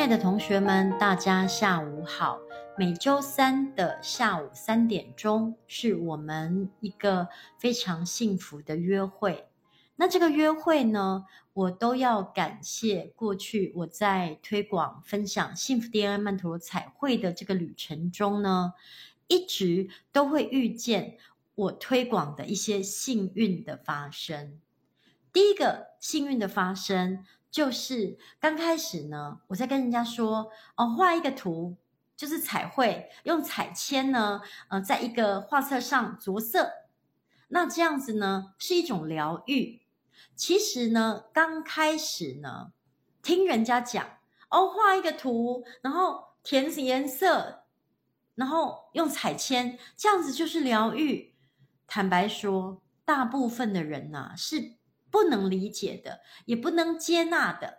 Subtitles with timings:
[0.00, 2.40] 亲爱的同学们，大家下午好。
[2.78, 7.28] 每周三的下午三点钟是我们一个
[7.58, 9.46] 非常幸福的约会。
[9.96, 18.72] 那这个约会呢，我都要感谢过去我在推广分享幸福 DNA 曼陀罗彩绘的这个旅程中呢，
[19.26, 21.18] 一直都会遇见
[21.54, 24.58] 我推广的一些幸运的发生。
[25.30, 31.76] 第一个幸运的发生，就是刚开始呢，我在跟人家说哦，画一个图，
[32.16, 36.70] 就是彩绘，用彩铅呢，呃，在一个画册上着色，
[37.48, 39.82] 那这样子呢，是一种疗愈。
[40.36, 42.72] 其实呢，刚开始呢，
[43.22, 44.06] 听人家讲
[44.50, 47.64] 哦，画一个图，然后填颜色，
[48.36, 51.34] 然后用彩铅，这样子就是疗愈。
[51.86, 54.79] 坦白说，大部分的人呐，是。
[55.10, 57.78] 不能理解的，也不能接纳的，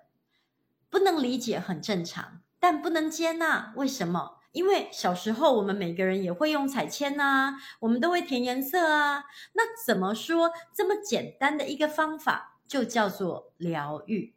[0.89, 4.39] 不能理解很正常，但不能接纳，为什么？
[4.51, 9.23] 因为小时候我们每个人也会用彩铅啊，我们都会填颜色啊。
[9.53, 14.35] 那怎么说这么简单的一个方法就叫做疗愈？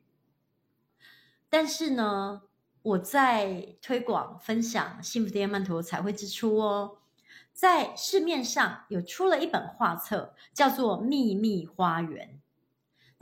[1.51, 2.43] 但是呢，
[2.83, 6.99] 我在推广分享幸福的曼陀罗彩绘之初哦，
[7.53, 12.41] 在市面上有出了一本画册，叫做《秘密花园》。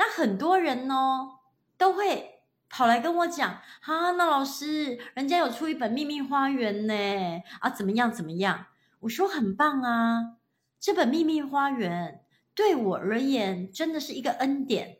[0.04, 1.38] 那很多人哦，
[1.78, 8.66] 都会跑来跟我讲，哈，那老师，人家有出一本秘密花园呢，啊，怎么样怎么样？
[8.98, 10.38] 我说很棒啊，
[10.80, 14.98] 这本秘密花园对我而言真的是一个恩典，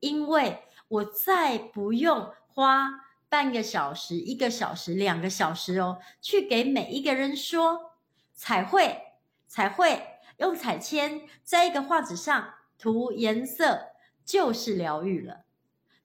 [0.00, 2.88] 因为我再不用花
[3.28, 7.92] 半个小时、一个小时、两个小时哦，去给每一个人说
[8.34, 9.00] 彩绘，
[9.46, 13.89] 彩绘用彩铅在一个画纸上涂颜色。
[14.30, 15.44] 就是疗愈了，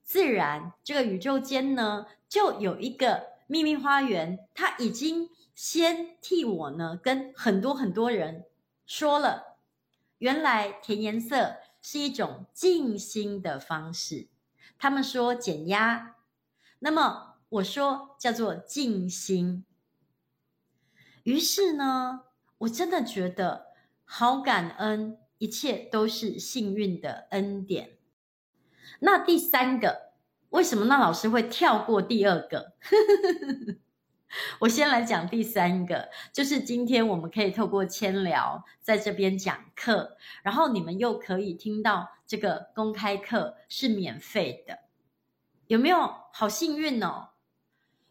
[0.02, 8.46] 自然这个宇宙间呢，就有一个秘密花园，它已经先替我呢跟很多很多人
[8.88, 9.58] 说了，
[10.18, 14.28] 原来填颜色是一种静心的方式，
[14.80, 16.16] 他们说减压，
[16.80, 19.64] 那么我说叫做静心，
[21.22, 22.24] 于是呢，
[22.58, 23.68] 我真的觉得
[24.03, 27.95] 好感恩，一切都是幸运的恩典。
[29.00, 30.12] 那第三个，
[30.50, 32.74] 为什么那老师会跳过第二个？
[34.60, 44.80] 我先来讲第三个，就是今天我们可以透过千聊在这边讲课，然后你们又可以听到这个公开课是免费的，
[45.68, 46.14] 有没有？
[46.34, 47.30] 好幸运哦！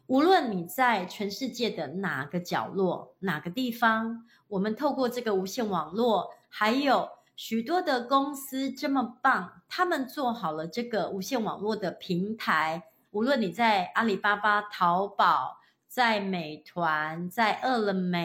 [0.07, 7.09] 无论你在全世界的哪个角落、哪个地方，我们透过这个无线网络，还有。
[7.35, 12.83] 许多的公司这么棒，他们做好了这个无线网络的平台。
[13.11, 18.17] 无论你在阿里巴巴、淘宝、在美团、在饿了么，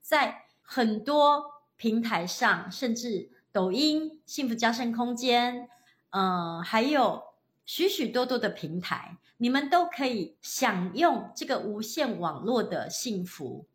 [0.00, 1.44] 在很多
[1.76, 5.68] 平台上，甚至抖音、幸福家声空间，
[6.10, 7.22] 嗯、还有
[7.64, 13.66] 许许多多的平台，你们都可以享用这个无线网络的幸福，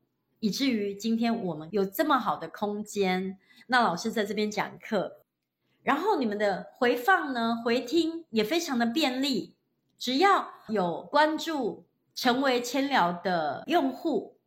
[0.45, 3.39] 以至于今天我们有这么好的空间。
[3.66, 5.22] 那老师在这边讲课，
[5.81, 9.56] 然后你们的回放呢，回听也非常的便利，
[9.97, 14.38] 只要有关注成为千聊的用户，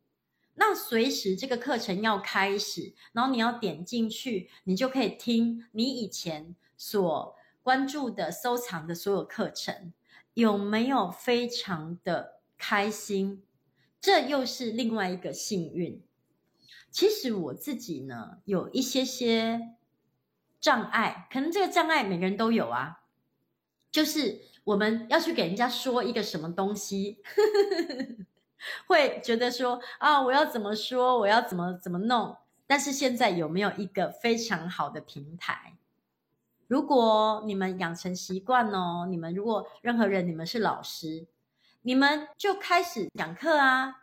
[0.55, 9.91] 那随时这个课程要开始，然后你要点进去，你就可以听你以前所关注的、收藏的所有课程，
[10.33, 13.43] 有没有非常的开心？
[14.01, 16.01] 这又是另外一个幸运。
[16.91, 19.75] 其实我自己呢，有一些些
[20.59, 23.03] 障碍，可能这个障碍每个人都有啊。
[23.91, 27.21] 就是我们要去给人家说一个什么东西，
[28.87, 32.37] 会觉得说啊，我要怎么说，我要怎么怎么弄。
[32.67, 35.75] 但是现在有没有一个非常好的平台？
[36.67, 41.25] 如果你们养成习惯哦，你们如果任何人，你们是老师，
[41.81, 43.95] 你们就开始讲课啊。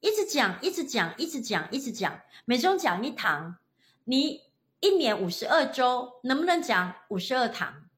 [0.00, 3.56] 一直讲，一直讲，一直讲，一直讲，每周讲一堂。
[4.04, 4.42] 你
[4.80, 7.88] 一年五十二周，能不能讲五十二堂？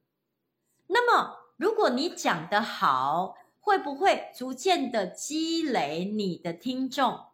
[0.87, 7.25] 那么，如果你讲得好，会不会逐渐的积累你的听众？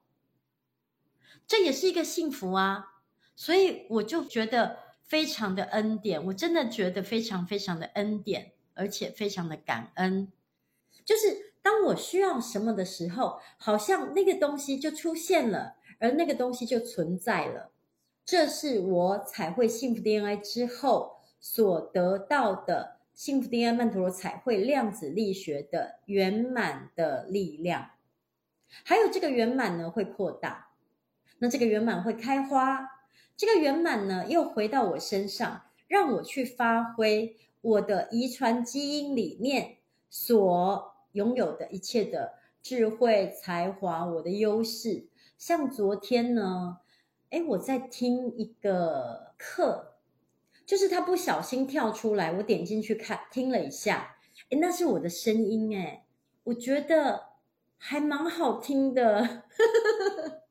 [1.47, 2.95] 这也是一个幸福啊！
[3.35, 10.31] 所以我就觉得非常的恩典，我真的觉得非常非常的恩典，而且非常的感恩，
[11.05, 11.44] 就是。
[11.65, 17.71] 当我需要什么的时候，好像那个东西就出现了，而那个东西就存在了。
[18.23, 27.93] 这是我彩绘幸福 DNA 之后所得到的幸福 DNA 曼陀罗彩绘量子力学的圆满的力量，
[28.83, 30.69] 还有这个圆满呢会扩大，
[31.39, 32.87] 那这个圆满会开花，
[33.35, 39.77] 这个圆满呢又回到我身上，让我去发挥我的遗传基因里面
[40.11, 45.07] 所拥有的一切的智慧、才华，我的优势。
[45.37, 46.79] 像昨天呢，
[47.29, 49.95] 哎，我在听一个课，
[50.65, 54.17] 就是他不小心跳出来，我点进去看，听了一下，
[54.49, 56.05] 哎，那是我的声音，哎，
[56.43, 57.29] 我觉得
[57.77, 59.43] 还蛮好听的，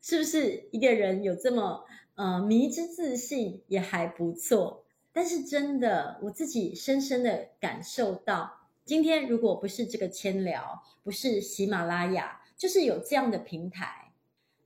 [0.00, 0.68] 是不是？
[0.72, 1.84] 一个人有这么
[2.14, 12.40] 呃迷之自信也还不错，但是真的，我自己深深的感受到，今天如果不是这个千聊，不是喜马拉雅。
[12.56, 14.12] 就是有这样的平台，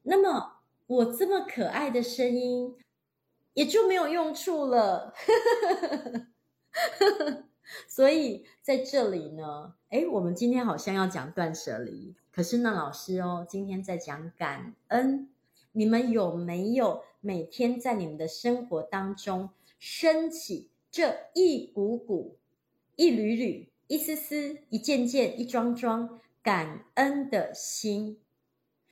[0.05, 2.75] 那么我这么可爱的声音
[3.53, 5.13] 也就没有用处了。
[7.87, 15.29] 所以在这里呢，诶，我们今天好像要讲断舍离，可是呢，老师哦，今天在讲感恩。
[15.73, 22.39] 你们有没有每天在你们的生活当中升起这一股股、
[22.97, 26.19] 一缕缕、一丝丝、一件件、一桩桩？
[26.43, 28.19] 感恩的心，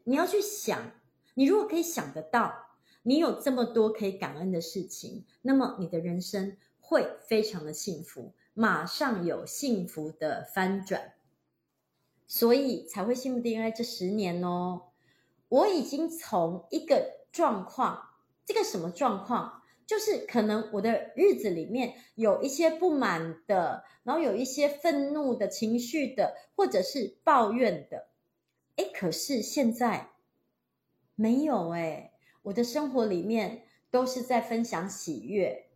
[0.05, 0.93] 你要去想，
[1.33, 2.67] 你如果可以想得到，
[3.05, 11.15] 你有这么多可以感恩的事情，那么你的人生会非常的幸福，马上有幸福的翻转，
[12.27, 14.83] 所以才会幸福 DNA 这十年哦，
[15.49, 18.11] 我已经从一个状况，
[18.45, 19.60] 这个什么状况？
[19.91, 28.07] 就是可能我的日子里面有一些不满的，然后有一些愤怒的情绪的，或者是抱怨的，
[28.77, 30.13] 哎，可是现在
[31.17, 35.67] 没有哎，我的生活里面都是在分享喜悦，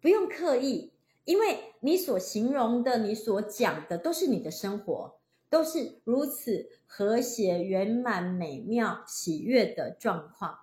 [0.00, 0.94] 不用刻意，
[1.26, 5.20] 因为你所形容的、你所讲的都是你的生活，
[5.50, 10.60] 都是如此和谐、圆满、美妙、喜悦的状况。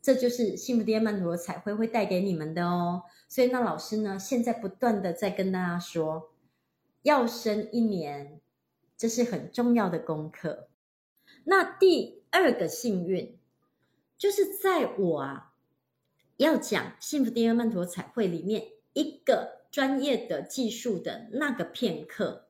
[0.00, 3.02] 这就是幸福店曼陀罗彩绘会带给你们的哦。
[3.28, 6.30] 所以那老师呢，现在不断的在跟大家说，
[7.02, 8.40] 要生一年，
[8.96, 10.68] 这是很重要的功课。
[11.44, 13.36] 那第二个幸运，
[14.16, 15.52] 就是在我啊
[16.36, 22.46] 要讲幸福店曼陀罗彩绘里面一个专业的技术的那个片刻，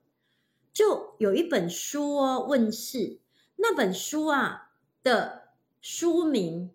[0.72, 3.18] 就有一本书哦问世，
[3.56, 4.70] 那本书啊
[5.02, 5.48] 的
[5.80, 6.70] 书名。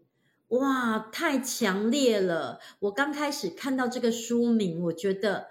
[0.54, 2.60] 哇，太强烈了！
[2.82, 5.48] 我刚开始看到这个书名，我觉得，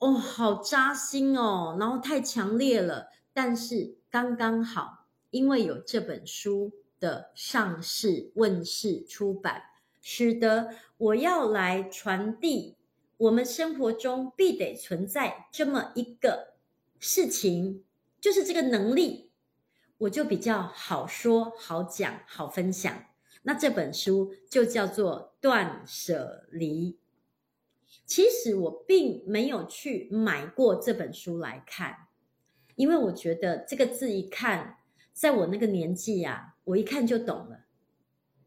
[0.00, 3.08] 哦，好扎心哦，然后太强烈了。
[3.32, 9.62] 但是刚刚好，因为有这本书的上市、问世、出版，
[10.02, 12.76] 使得我要来传递
[13.16, 16.52] 我们生活中必得存在这么一个
[16.98, 17.82] 事情，
[18.20, 19.30] 就是这个能力，
[19.96, 23.06] 我就比较好说、好讲、好分享。
[23.42, 26.92] 那这本书就叫做《断舍离》。
[28.06, 32.08] 其实我并没有去买过这本书来看，
[32.76, 34.78] 因为我觉得这个字一看，
[35.12, 37.66] 在我那个年纪呀，我一看就懂了，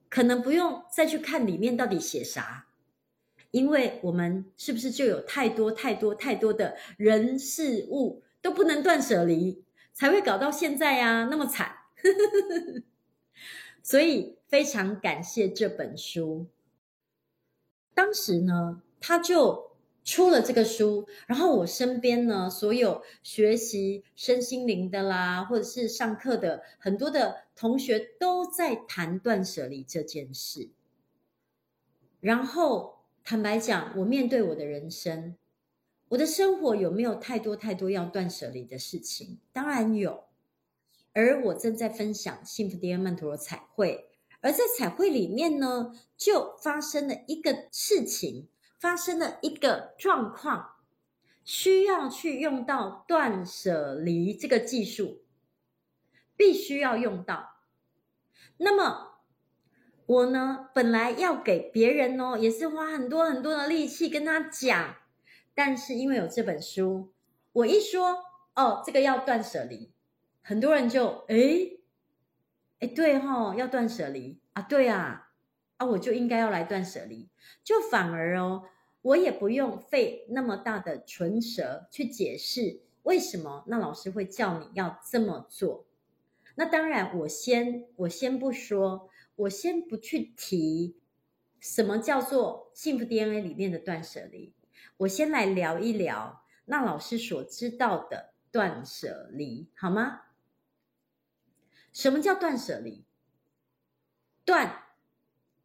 [0.09, 2.67] 可能不用再去看里面到底写啥，
[3.51, 11.75] 因为我们是不是就有太多太多太多的人事物都不能断舍离，才会搞到现在呀那么惨。
[13.83, 16.47] 所以非常感谢这本书。
[17.93, 19.71] 当时呢，他就
[20.03, 30.69] 出了这个书，然后我身边呢，所有学习身心灵的啦，或者是上课的很多的同学都在谈断舍离这件事。
[32.19, 35.35] 然后坦白讲，我面对我的人生，
[36.09, 39.39] 我的生活有没有太多太多要断舍离的事情？
[39.51, 40.25] 当然有。
[41.13, 44.09] 而我正在分享幸福 DNA 曼陀罗彩绘，
[44.45, 48.47] 而在彩绘里面呢，就发生了一个事情，
[48.79, 50.75] 发生了一个状况，
[51.43, 55.23] 需要去用到断舍离这个技术，
[56.37, 57.55] 必须要用到。
[58.57, 59.23] 那么
[60.05, 64.97] 我呢，本来要给别人哦，也是花很多很多的力气跟他讲，
[65.55, 67.11] 但是因为有这本书，
[67.51, 68.23] 我一说
[68.53, 69.91] 哦，这个要断舍离。
[70.43, 71.79] 很多人就诶
[72.87, 75.31] 对哈，要断舍离啊，对啊，
[75.77, 77.29] 啊，我就应该要来断舍离，
[77.63, 78.63] 就反而哦，
[79.01, 85.85] 我也不用费那么大的唇舌去解释为什么那老师会叫你要这么做。
[86.55, 90.97] 那当然，我先我先不说，我先不去提
[91.59, 94.53] 什么叫做幸福 DNA 里面的断舍离，
[94.97, 100.21] 我先来聊一聊那老师所知道的断舍离，好吗？
[101.95, 103.05] 什么叫断舍离？
[104.43, 104.83] 断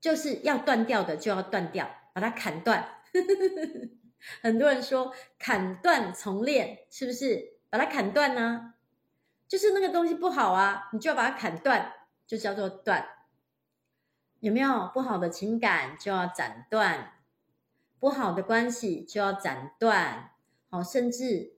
[0.01, 3.03] 就是要断掉的就要断掉，把它砍断。
[4.41, 7.59] 很多人说砍断重练，是不是？
[7.69, 8.75] 把它砍断呢？
[9.49, 11.93] 就是那个东西不好啊，你就要把它砍断，
[12.29, 13.05] 就叫做断。
[14.39, 17.15] 有没有不好的情感就要斩断，
[17.99, 20.31] 不好的关系就要斩断。
[20.71, 21.55] 好，甚至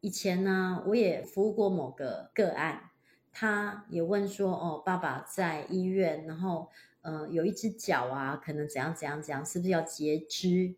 [0.00, 2.90] 以前呢，我也服务过某个个案。
[3.36, 6.70] 他也问说：“哦，爸爸在医院，然后，
[7.02, 10.76] 呃，有一只脚啊，可能怎样怎样怎样，是不是要截肢？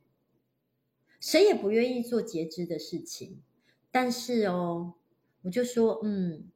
[1.20, 3.42] 谁也不愿意做截肢的事情，
[3.90, 4.94] 但是哦，
[5.42, 6.50] 我就说，嗯，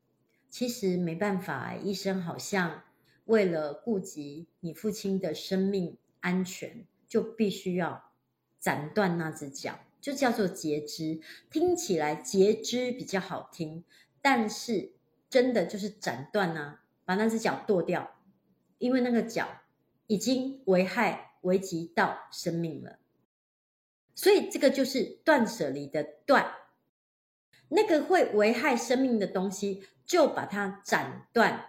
[0.48, 2.82] 其实没办法，医生好像
[3.26, 8.10] 为了顾及你父亲的生命安全，就必须要
[8.58, 11.20] 斩断那只脚，就叫做截肢。
[11.50, 13.84] 听起来截肢比较好听，
[14.22, 14.92] 但是。”
[15.30, 18.18] 真的就是斩断啊，把那只脚剁掉，
[18.78, 19.46] 因为那个脚
[20.08, 22.98] 已经危害危及到生命了，
[24.14, 26.52] 所以这个就是断舍离的断，
[27.68, 31.66] 那个会危害生命的东西就把它斩断。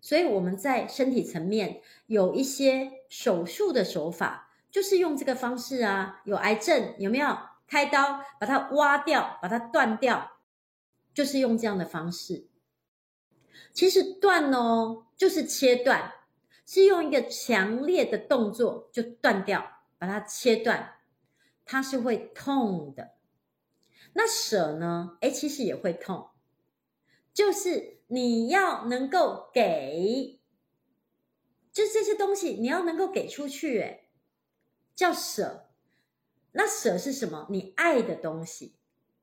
[0.00, 6.22] 所以我们在身体层面有一些手术的手法，就是用这个方式啊。
[6.24, 7.36] 有癌症有没有
[7.66, 10.38] 开刀把它挖掉，把它断掉，
[11.12, 12.46] 就是用这样的方式。
[13.72, 16.12] 其实断哦，就是切断，
[16.66, 20.98] 是用一个强烈的动作就断掉，把它切断，
[21.64, 23.12] 它是会痛的。
[24.12, 25.16] 那舍呢？
[25.20, 26.30] 诶，其实也会痛，
[27.32, 30.40] 就是你要能够给，
[31.72, 34.08] 就这些东西你要能够给出去，诶，
[34.96, 35.68] 叫舍。
[36.52, 37.46] 那舍是什么？
[37.50, 38.74] 你爱的东西，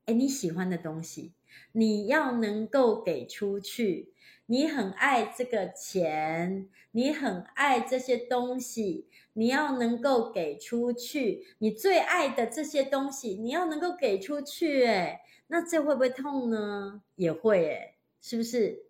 [0.07, 1.33] 诶，你喜欢的东西，
[1.73, 4.13] 你要能够给出去。
[4.49, 11.45] 你很爱这个钱，你很爱这些东西，你要能够给出去。
[11.59, 14.85] 你最爱的这些东西，你要能够给出去。
[14.85, 17.03] 诶，那这会不会痛呢？
[17.15, 18.85] 也会，诶，是不是？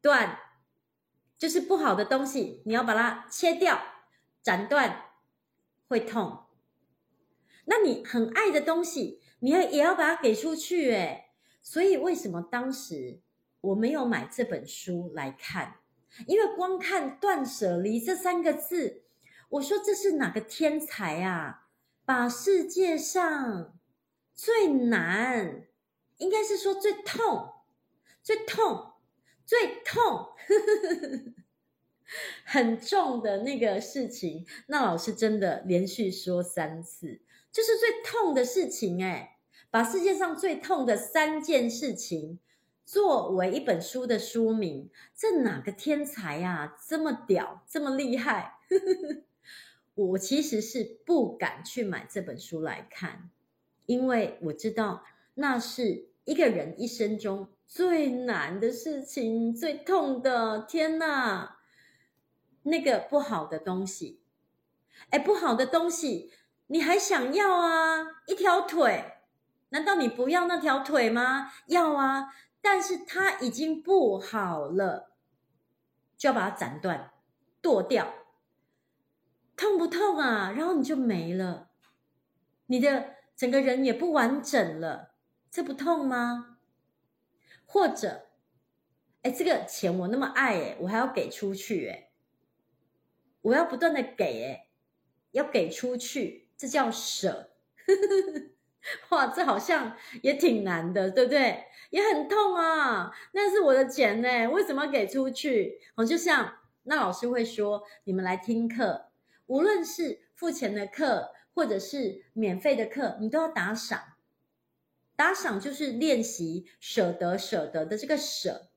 [0.00, 0.38] 断，
[1.36, 3.80] 就是不好的东西，你要把它切掉、
[4.40, 5.06] 斩断，
[5.88, 6.44] 会痛。
[7.64, 10.90] 那你很爱的东西，你要也要把它给出去。
[10.90, 11.26] 诶，
[11.60, 13.20] 所以为什么当时？
[13.60, 15.76] 我没有买这本书来看，
[16.26, 19.04] 因为光看“断舍离”这三个字，
[19.48, 21.68] 我说这是哪个天才啊？
[22.04, 23.78] 把世界上
[24.34, 25.66] 最难，
[26.18, 27.52] 应该是说最痛、
[28.22, 28.92] 最痛、
[29.46, 30.34] 最痛，
[32.44, 39.33] 很重的那个事情，那老师真的连续说三次，就是最痛的事情哎，
[39.74, 42.38] 把世界上最痛的三件事情。
[42.84, 46.76] 作为一本书的书名，这哪个天才呀？
[46.86, 48.58] 这么屌，这么厉害！
[49.96, 53.30] 我其实是不敢去买这本书来看，
[53.86, 55.02] 因为我知道
[55.34, 60.60] 那是一个人一生中最难的事情，最痛的。
[60.68, 61.56] 天哪，
[62.62, 64.20] 那个不好的东西，
[65.10, 66.30] 哎，不好的东西，
[66.68, 68.22] 你还想要啊？
[68.28, 69.13] 一条腿，
[69.74, 71.50] 难道你不要那条腿吗？
[71.66, 72.32] 要啊。
[72.62, 75.10] 但是它已经不好了，
[76.16, 77.12] 就要把它斩断、
[77.60, 78.14] 剁掉，
[79.56, 80.52] 痛不痛啊？
[80.52, 81.70] 然后你就没了，
[82.66, 85.16] 你的整个人也不完整了，
[85.50, 86.58] 这不痛吗？
[87.66, 88.28] 或者，
[89.22, 92.12] 哎，这个钱我那么爱，哎，我还要给出去，哎，
[93.42, 94.68] 我要不断的给，哎，
[95.32, 97.50] 要给出去，这叫舍。
[99.10, 101.64] 哇，这好像也挺难的，对不对？
[101.90, 105.80] 也很痛啊，那是我的钱呢，为什么要给出去？
[105.94, 109.06] 我，就像那老师会说，你们来听课，
[109.46, 114.14] 无论是付钱的课，或者是免费的课，你都要打赏。
[115.16, 118.68] 打赏就是练习舍得、舍得的这个舍，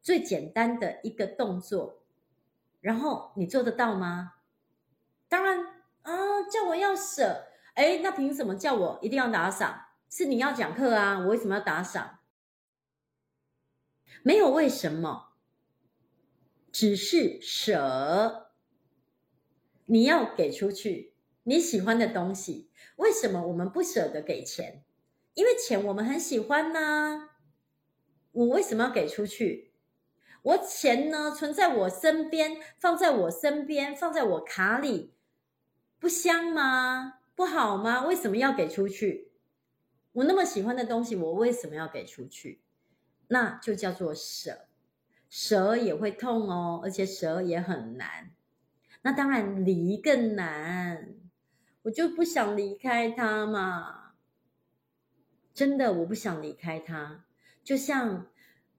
[0.00, 2.02] 最简单的一个动作。
[2.80, 4.36] 然后你做得到吗？
[5.28, 5.66] 当然
[6.02, 7.48] 啊，叫我要舍。
[7.74, 9.86] 哎，那凭什么叫我一定要打赏？
[10.08, 12.20] 是你要讲课啊，我为什么要打赏？
[14.22, 15.34] 没有为什么，
[16.70, 18.52] 只是舍。
[19.86, 24.84] 你要给出去你喜欢的东西，为什么我们不舍得给钱？
[25.34, 27.30] 因为钱我们很喜欢呐。
[28.32, 29.72] 我为什么要给出去？
[30.42, 35.12] 我钱呢，存在我身边，放在我身边，放在我卡里，
[35.98, 37.18] 不香吗？
[37.34, 38.06] 不好吗？
[38.06, 39.32] 为什么要给出去？
[40.12, 42.62] 我那么喜欢的东西，我为什么要给出去？
[43.28, 44.66] 那就叫做舍。
[45.28, 48.30] 舍也会痛哦，而且舍也很难。
[49.02, 51.16] 那当然离更难，
[51.82, 54.12] 我就不想离开他嘛。
[55.52, 57.24] 真的，我不想离开他。
[57.64, 58.28] 就像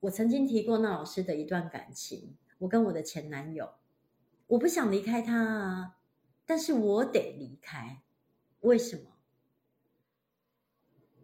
[0.00, 3.74] 我曾经提过那老师的一段感情，我跟我的前男友，
[4.46, 5.96] 我不想离开他啊，
[6.46, 8.02] 但是我得离开。
[8.66, 9.16] 为什么？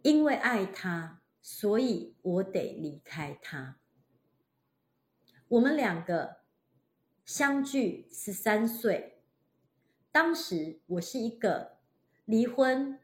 [0.02, 3.80] 因为爱他，所以我得离开他。
[5.48, 6.42] 我们两个
[7.24, 9.24] 相距十三岁，
[10.12, 11.78] 当时我是一个
[12.24, 13.00] 离婚。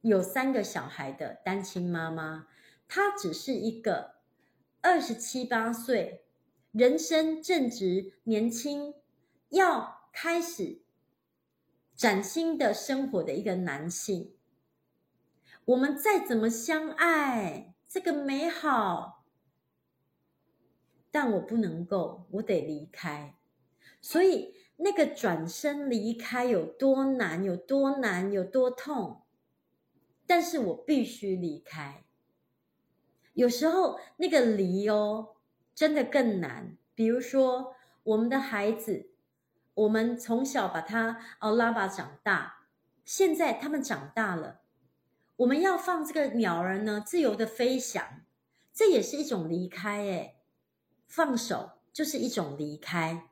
[0.00, 2.48] 有三个小孩的单亲妈妈，
[2.88, 4.16] 她只是一个
[4.80, 6.24] 二十七八岁，
[6.72, 8.94] 人生正值年轻，
[9.50, 10.83] 要开始
[11.96, 14.34] 崭新的生活的一个男性。
[15.66, 19.24] 我们再怎么相爱，这个美好，
[21.10, 23.36] 但我不能够，我得离开。
[24.00, 29.22] 所以那个转身离开有多难，有多难，有多痛。
[30.26, 32.04] 但是我必须离开。
[33.34, 35.36] 有时候那个离哦，
[35.74, 36.76] 真的更难。
[36.94, 39.10] 比如说，我们的孩子，
[39.74, 42.66] 我们从小把他哦拉巴长大，
[43.04, 44.60] 现在他们长大了，
[45.36, 48.22] 我们要放这个鸟儿呢自由的飞翔，
[48.72, 50.36] 这也是一种离开哎。
[51.06, 53.28] 放手就是一种离开。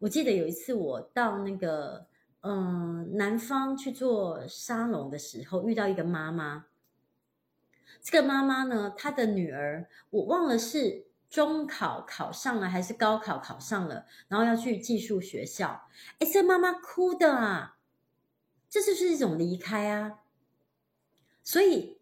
[0.00, 2.06] 我记得有一次我到那个。
[2.48, 6.66] 嗯，南方去做沙龙的时候，遇到一个妈妈。
[8.00, 15.88] 这个妈妈呢，她的女儿，我忘了是中考考上了还是高考考上了，然后要去寄宿学校。
[16.18, 17.78] 哎，这妈妈哭的啊，
[18.68, 20.20] 这就是一种离开啊。
[21.42, 21.98] 所以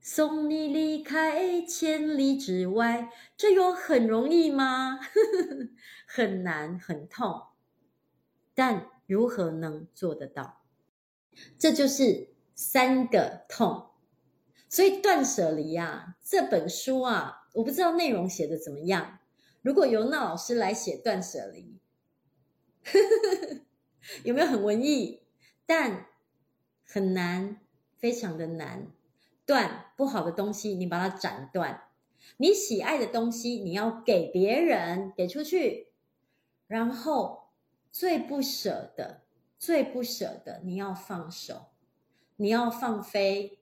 [0.00, 5.00] 送你离开千里之外，这有很容易吗？
[6.06, 7.48] 很难，很痛，
[8.54, 8.90] 但。
[9.06, 10.62] 如何能做得到？
[11.58, 13.90] 这就是三个痛。
[14.66, 19.18] 所以断舍离啊，这本书啊，我不知道内容写的怎么样。
[19.62, 21.80] 如果由那老师来写断舍离，
[24.22, 25.22] 有没有很文艺？
[25.66, 26.06] 但
[26.84, 27.60] 很难，
[27.96, 28.92] 非常的难。
[29.46, 31.90] 断不好的东西，你把它斩断；
[32.36, 35.88] 你喜爱的东西，你要给别人，给出去，
[36.68, 37.42] 然后。
[37.96, 39.22] 最不舍的，
[39.56, 41.66] 最不舍的，你要放手，
[42.34, 43.60] 你要放飞，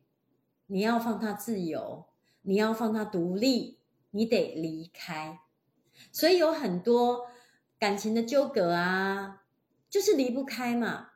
[0.69, 2.07] 你要放他自由，
[2.41, 3.82] 你要放他独立，
[4.13, 5.41] 你得离开。
[6.13, 7.27] 所以有很多
[7.79, 9.43] 感情的纠葛啊，
[9.91, 11.09] 就是离不开嘛。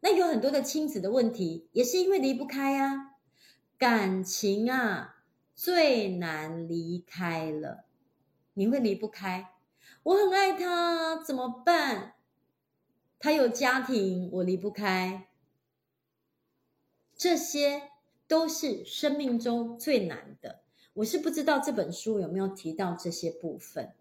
[0.00, 3.12] 那有很多的亲子的问题，也是因为离不开啊。
[3.78, 5.22] 感情啊，
[5.54, 7.86] 最难离开了，
[8.54, 9.52] 你会离不开。
[10.02, 12.14] 我很爱他，怎么办？
[13.18, 15.28] 他有家庭，我离不开。
[17.16, 17.90] 这些
[18.26, 20.63] 都是生命中最难的。
[20.94, 23.94] 我是不知道这本书有没有提到这些部分。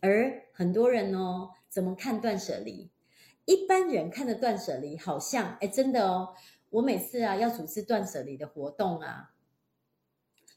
[0.00, 2.90] 而很多人哦，怎么看断舍离？
[3.44, 6.34] 一般人看的断舍离，好像哎，真的哦。
[6.70, 9.32] 我每次啊要组织断舍离的活动啊，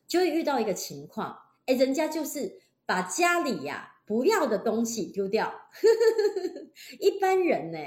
[0.05, 1.35] 就会遇到一个情况，
[1.65, 5.51] 哎，人家就是把家里呀、不要的东西丢掉，
[6.99, 7.79] 一般人呢，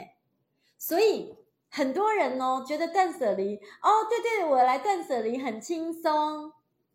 [0.79, 1.37] 所以
[1.69, 6.53] 很多人哦觉得断舍离哦，对对，我来断舍离很轻松。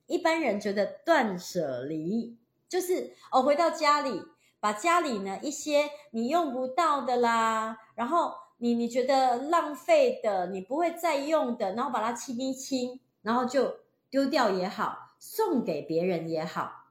[0.10, 4.22] 一般人觉得断舍离就是哦，回到家里，
[4.60, 13.78] 把家里呢一些你用不到的啦，然后你你觉得浪费的，你不会再用的，然后把它清一清，然后就
[14.10, 16.90] 丢掉也好，送给别人也好。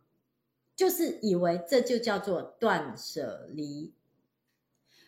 [0.74, 3.92] 就是以为这就叫做断舍离。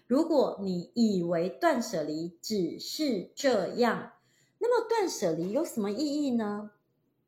[0.08, 4.12] 如果你以为断舍离只是这样，
[4.58, 6.72] 那么断舍离有什么意义呢？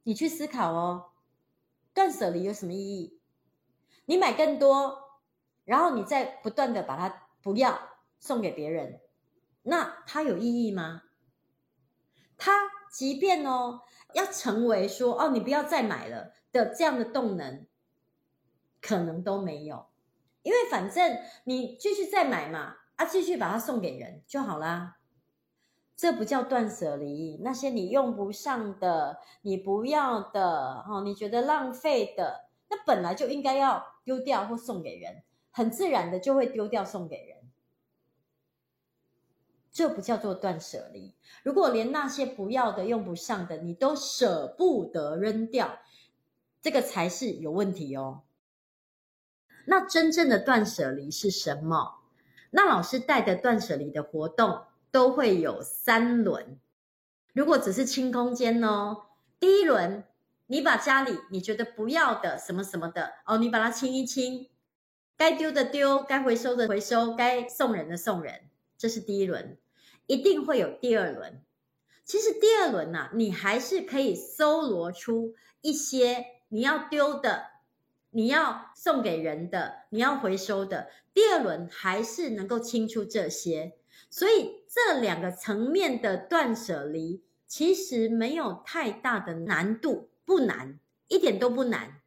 [0.05, 1.13] 你去思考哦。
[1.95, 3.21] 断舍离有什么意义？
[4.07, 5.21] 你买更多，
[5.65, 7.79] 然后你再不断的把它不要
[8.19, 9.01] 送给别人，
[9.63, 11.03] 那它有意义吗？
[12.37, 12.53] 它
[12.91, 13.83] 即便哦
[14.15, 17.67] 要成为说哦你不要再买了的这样的动能。
[18.85, 19.87] 可能都没有，
[20.43, 24.97] 因为反正你继续再买嘛，啊，继续把它送给人就好啦。
[26.03, 37.37] 这不叫断舍离，那些你用不上的、你不要的、哦，你觉得浪费的，那本来就应该要丢掉或送给人，很自然的就会丢掉送给人。
[39.71, 41.15] 这不叫做断舍离。
[41.45, 45.79] 如果连那些不要的、用不上的，你都舍不得扔掉，
[46.61, 48.23] 这个才是有问题哦。
[49.67, 52.01] 那真正的断舍离是什么？
[52.51, 56.61] 那老师带的断舍离的活动都会有三轮。
[57.33, 59.07] 如果只是清空间哦，
[59.41, 60.05] 第一轮
[60.47, 64.49] 你把家里你觉得不要的什么什么的哦，你把它清一清，
[65.17, 68.43] 该丢的丢，该回收的回收，该送人的送人，
[68.79, 69.59] 这是第一轮。
[70.07, 71.43] 一定会有第二轮。
[72.05, 77.51] 其实第二轮呢，你还是可以搜罗出一些你要丢的。
[78.15, 83.73] 你要送给人的，你要回收的，第二轮还是能够清出这些，
[84.13, 92.03] 所以这两个层面的断舍离其实没有太大的难度，不难，一点都不难。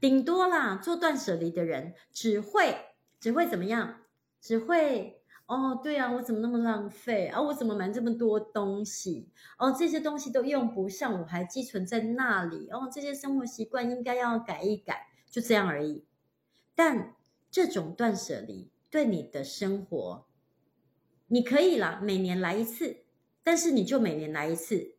[0.00, 2.74] 顶多啦，做断舍离的人只会
[3.20, 4.00] 只会怎么样？
[4.40, 7.40] 只会哦，对啊，我怎么那么浪费啊？
[7.40, 9.30] 我怎么买这么多东西？
[9.56, 12.68] 哦，这些东西都用不上，我还积存在那里。
[12.70, 15.06] 哦，这些生活习惯应该要改一改。
[15.30, 16.04] 就这样而已，
[16.74, 17.14] 但
[17.52, 20.26] 这种断舍离对你的生活，
[21.32, 23.04] 你可以啦，每年来一次，
[23.42, 24.96] 但是你就每年来一次，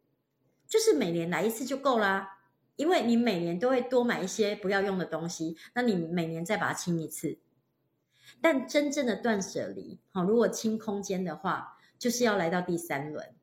[0.65, 2.39] 就是每年来一次就够啦，
[2.77, 7.37] 因为你每年都会多买一些不要用的东西，那你每年再把它清一次。
[8.39, 13.35] 但真正的断舍离，好，如果清空间的话，就是要来到第三轮，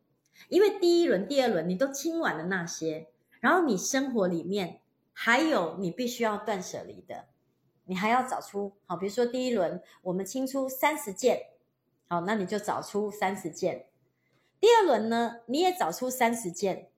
[0.49, 3.09] 因为第一轮、第二轮你都清完了那些，
[3.41, 4.81] 然后你生活里面。
[5.21, 7.25] 还有你必须要断舍离的，
[7.87, 11.41] 你还要找出好，比如说第一轮我们清出三十件，
[12.09, 13.87] 好，那你就找出三十件。
[14.59, 16.91] 第二轮呢，你也找出三十件。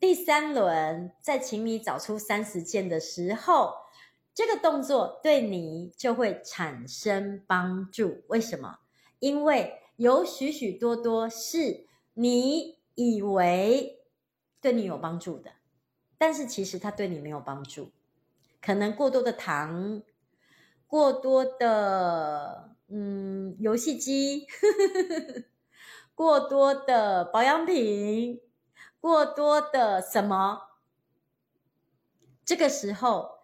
[0.00, 3.76] 第三轮再请你找出三十件的时候，
[4.34, 8.24] 这个动作对你就会产生帮助。
[8.28, 8.80] 为什么？
[9.20, 14.00] 因为有许许多多是你以为
[14.60, 15.52] 对你有帮助的。
[16.20, 17.92] 但是其实它对你没有帮助，
[18.60, 20.02] 可能过多的糖，
[20.88, 24.46] 过多的嗯游戏机，
[26.14, 28.40] 过多的保养品，
[29.00, 30.62] 过多的什么？
[32.44, 33.40] 这个时候，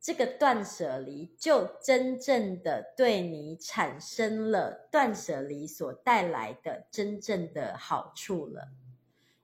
[0.00, 8.68] 这个断舍离就真正的对你产生了断舍离所带来的真正的好处了，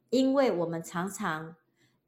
[0.09, 1.57] 因为我们常常。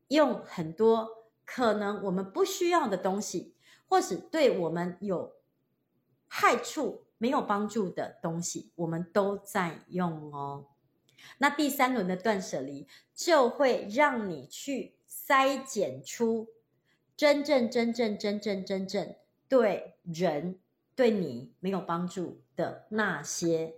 [0.08, 1.08] 用很多
[1.42, 3.54] 可能我们不需要的东西，
[3.88, 5.32] 或是对我们有
[6.28, 10.66] 害处、没有帮助的东西，我们都在用哦。
[11.38, 16.48] 那第三轮的断舍离就会让你去筛减出
[17.16, 19.14] 真正、真正、真正、真正
[19.48, 20.58] 对人、
[20.96, 23.76] 对你没有帮助的那些，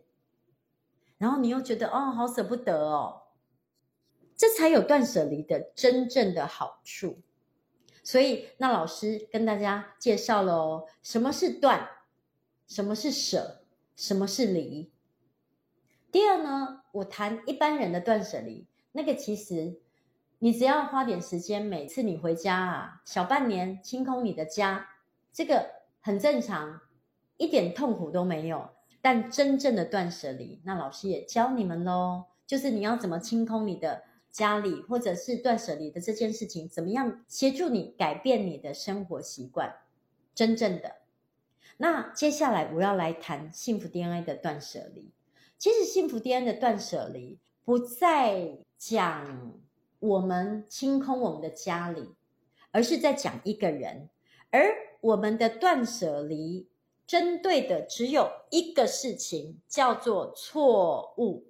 [1.19, 3.25] 然后你又觉得哦，好舍不得哦。
[4.35, 7.21] 这才有断舍离的真正的好处，
[8.03, 11.87] 所以那老师跟大家介绍了哦，什么是断，
[12.67, 13.63] 什么是舍，
[13.97, 14.91] 什么是离。
[16.11, 19.81] 第二呢，我谈一般人的断舍离，那个其实
[20.39, 24.89] 你只要花点时间，每次你回家啊，小半年清空你的家，
[25.33, 26.81] 这个很正常，
[27.37, 28.71] 一点痛苦都没有。
[29.01, 34.03] 但真正的断舍离，那老师也教你们喽，就是你要怎么清空你的。
[34.35, 39.77] 家里或者是断舍离的这件事情，怎么样协助你改变你的生活习惯？
[40.35, 40.97] 真正的。
[41.77, 45.13] 那接下来我要来谈幸福 DNA 的断舍离。
[45.59, 49.55] 其实幸福 DNA 的断舍离不再讲
[49.99, 52.15] 我们清空我们的家里，
[52.71, 54.11] 而是在讲一个人。
[54.51, 56.69] 而我们的断舍离
[57.07, 61.49] 针对的只有一个事情，叫做错误。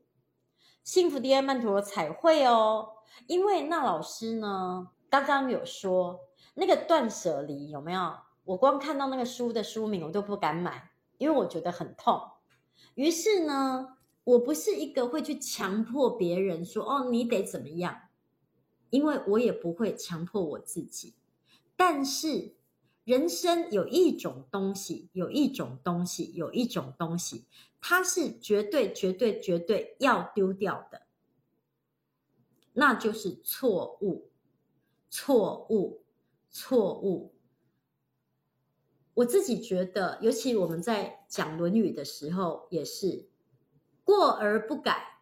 [0.83, 2.89] 幸福 DNA 曼陀罗彩绘哦，
[3.27, 6.21] 因为那老师呢，刚刚有说
[6.55, 8.15] 那个断舍离有没有？
[8.45, 12.21] 我光看到那个书的书名，我都不敢买，因为我觉得很痛。
[12.95, 18.03] 于是呢，我不是一个会去强迫别人说哦，你得怎么样，
[18.91, 21.15] 因为我也不会强迫我自己。
[21.77, 22.55] 但是
[23.05, 27.47] 人生有一种东西，有一种东西，有一种东西。
[27.87, 31.03] 它是绝对、绝对、绝对要丢掉的，
[32.73, 34.31] 那就是错误、
[35.11, 36.03] 错误、
[36.51, 37.34] 错误。
[39.15, 43.29] 我自己觉得，尤其我们在讲《论语》的时候，也是
[44.03, 45.21] 过而不改，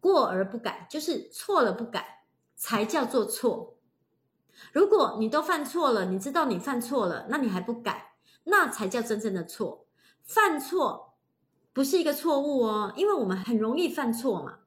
[0.00, 2.24] 过而不改，就是错了不改，
[2.56, 3.76] 才叫做错。
[4.72, 9.86] 如果你都犯错了，你知道你犯错了，那你还不改，那才叫真正的错。
[10.22, 11.10] 犯错。
[11.74, 14.58] 不是一个错误哦，因为我们很容易犯错嘛。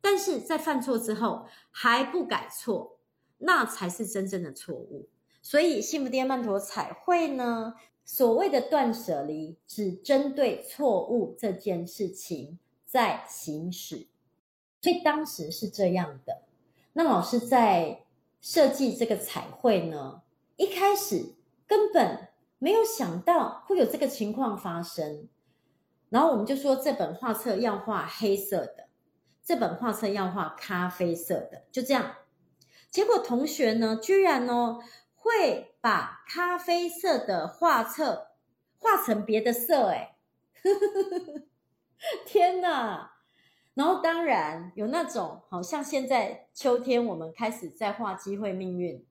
[0.00, 2.98] 但是在犯错之后还不改错，
[3.38, 5.08] 那才是真正的错误。
[5.48, 7.72] 所以幸福爹曼陀彩绘呢，
[8.04, 14.08] 所谓的断舍离，只针对错误这件事情在行使。
[14.82, 16.42] 所以当时是这样的。
[16.92, 18.04] 那老师在
[18.42, 20.20] 设计这个彩绘呢，
[20.58, 21.32] 一开始
[21.66, 25.28] 根本没有想到会有这个情况发生。
[26.10, 28.88] 然后我们就说，这本画册要画黑色的，
[29.42, 32.16] 这本画册要画咖啡色的，就这样。
[32.90, 34.78] 结果同学呢，居然呢
[35.28, 38.28] 会把咖啡色的画册
[38.78, 40.16] 画成别的色，哎，
[42.24, 43.12] 天哪！
[43.74, 49.04] 然后当然有那种，好像现在秋天我们开始在画机会命运，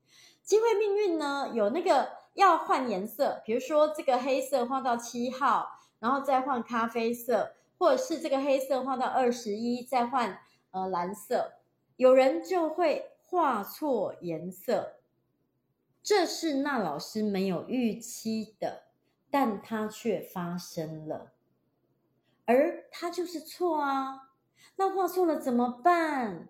[0.43, 5.73] 机会命运呢有那个要换颜色，比如说这个黑色画到七号。
[5.99, 10.38] 然后再换咖啡色，或者是这个黑色画到二十一，再换
[10.69, 11.53] 呃蓝色。
[11.95, 14.97] 有人就会画错颜色，
[16.08, 18.84] 这是那老师没有预期的，
[19.30, 21.34] 但它却发生了，
[22.46, 24.30] 而它就是错啊。
[24.78, 26.48] 那画错了怎么办？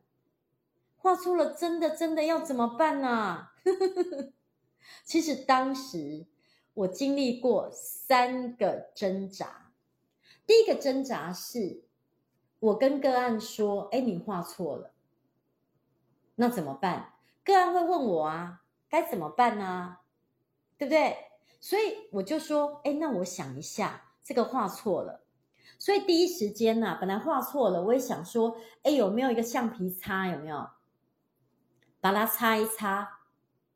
[0.97, 3.55] 画错了真的真的要怎么办呢、啊？
[5.03, 6.27] 其实当时。
[6.77, 9.71] 我经历过三个挣扎。
[10.45, 11.81] 第一个挣扎是，
[12.59, 14.91] 我跟个案说：“哎，你画错了，
[16.35, 19.97] 那怎么办？”个案会问我啊，该怎么办呢？
[20.77, 21.17] 对不对？
[21.59, 25.23] 所以我就说：“哎，那我想一下，这个画错了。”
[25.79, 30.27] 所以第一时间呢，本来画错了，我也想说：“哎，有没有一个橡皮擦？
[30.27, 30.69] 有没有？
[31.99, 33.19] 把它擦一擦。”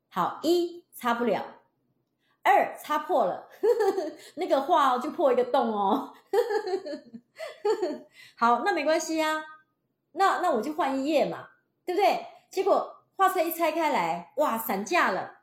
[0.10, 1.44] 好，一擦不了。
[2.44, 3.68] 二擦破了，呵
[4.02, 6.14] 呵那个画就破一个洞哦。
[6.32, 6.38] 呵
[7.92, 9.44] 呵好，那没关系啊，
[10.14, 11.50] 那那我就换一页嘛，
[11.86, 12.26] 对不对？
[12.50, 15.42] 结果画册一拆开来，哇，散架了，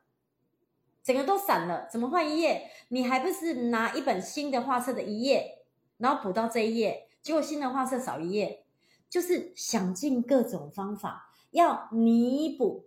[1.03, 2.69] 整个都散了，怎么换一页？
[2.89, 5.59] 你还不是拿一本新的画册的一页，
[5.97, 8.65] 然后补到这一页，结果新的画册少一页，
[9.09, 12.85] 就是想尽各种方法要弥补，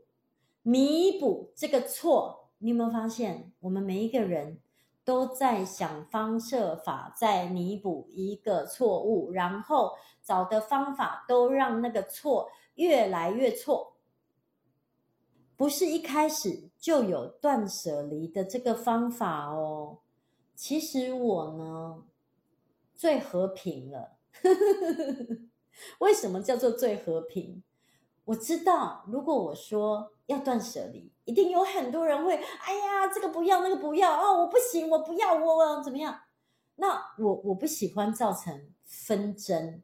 [0.62, 2.50] 弥补这个错。
[2.58, 4.60] 你有没有发现，我们每一个人
[5.04, 13.91] 都在想方设法在弥补一个错误，然后找的方法都让那个错越来越错。
[15.62, 20.00] 不是一开始就有断舍离的这个方法哦。
[20.56, 22.02] 其实我呢，
[22.96, 24.16] 最和平了。
[26.00, 27.62] 为什么叫做最和平？
[28.24, 36.22] 我知道，如果我说要断舍离，一定有很多人会，哎呀，这个不要，那个不要，哦，我不行，我不要，我怎么样？
[36.74, 39.80] 那我我不喜欢造成纷争、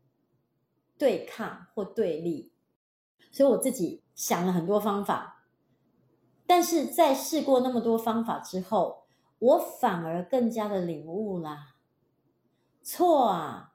[0.98, 2.50] 对抗或对立，
[3.30, 5.37] 所以我自己想了很多方法，
[6.48, 9.04] 但是在试过那么多方法之后，
[9.38, 11.76] 我反而更加的领悟啦，
[12.82, 13.74] 错啊，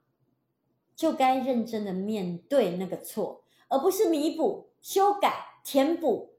[0.96, 3.44] 就该认真的面对那个错。
[3.68, 6.34] 而不是弥补、修改、填补，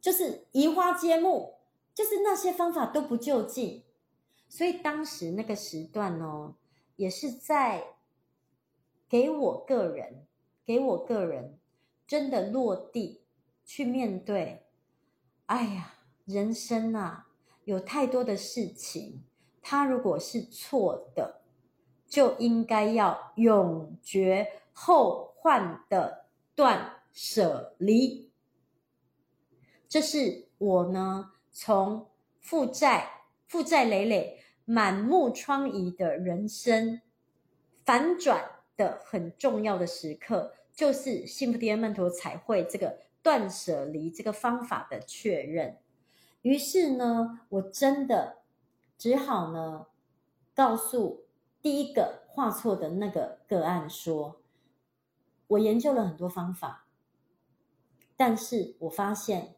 [0.00, 1.56] 就是移花接木，
[1.94, 3.84] 就是那些方法都不就近。
[4.48, 6.54] 所以当时那个时段哦，
[6.96, 7.96] 也是在
[9.06, 10.26] 给我个人，
[10.64, 11.58] 给我个人
[12.06, 13.26] 真的落地
[13.66, 14.64] 去面对。
[15.48, 15.94] 哎呀，
[16.26, 17.26] 人生啊，
[17.64, 19.24] 有太多的事情，
[19.62, 21.40] 它如果是错的，
[22.06, 28.30] 就应该要永绝后患的断舍离，
[29.88, 37.00] 这是我呢从负债、负债累累、满目疮痍的人生
[37.86, 45.76] 反转的很重要的时刻，就是幸福爹曼陀彩绘这个断舍离这个方法的确认。
[46.40, 48.38] 于是呢，我真的
[48.96, 49.88] 只好呢
[50.54, 51.26] 告诉
[51.60, 54.40] 第一个画错的那个个案说。
[55.48, 56.86] 我研究了很多方法，
[58.16, 59.56] 但是我发现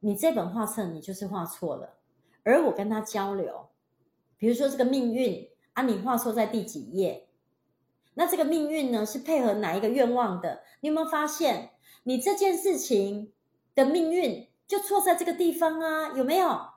[0.00, 1.98] 你这本画册你就是画错了。
[2.42, 3.68] 而我跟他交流，
[4.36, 7.28] 比如说这个命运啊，你画错在第几页？
[8.14, 10.64] 那这个命运呢是配合哪一个愿望的？
[10.80, 11.70] 你有没有发现
[12.04, 13.32] 你这件事情
[13.74, 16.12] 的命运就错在这个地方啊？
[16.14, 16.68] 有没有？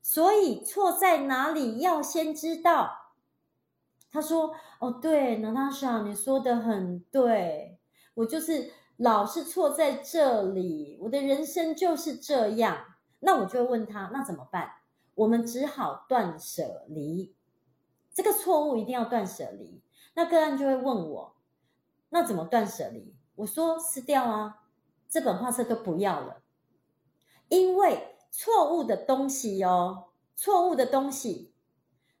[0.00, 3.12] 所以错在哪里要先知道。
[4.10, 7.78] 他说：“哦，对，Natasha，你说的很对。”
[8.14, 12.84] 我就是老是错在这里，我的人生就是这样。
[13.20, 14.70] 那我就会问他，那怎么办？
[15.14, 17.34] 我们只好断舍离，
[18.12, 19.80] 这个错误一定要断舍离。
[20.14, 21.36] 那个案就会问我，
[22.10, 23.16] 那怎么断舍离？
[23.36, 24.63] 我说撕掉啊，
[25.14, 26.42] 这本画册都不要了，
[27.48, 31.54] 因为错误的东西哦，错误的东西，